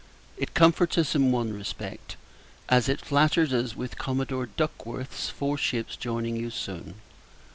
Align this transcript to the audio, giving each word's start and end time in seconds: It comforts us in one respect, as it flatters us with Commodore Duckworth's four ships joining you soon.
It 0.35 0.55
comforts 0.55 0.97
us 0.97 1.13
in 1.13 1.31
one 1.31 1.53
respect, 1.53 2.15
as 2.69 2.89
it 2.89 3.01
flatters 3.05 3.53
us 3.53 3.75
with 3.75 3.99
Commodore 3.99 4.47
Duckworth's 4.47 5.29
four 5.29 5.59
ships 5.59 5.95
joining 5.95 6.35
you 6.35 6.49
soon. 6.49 6.95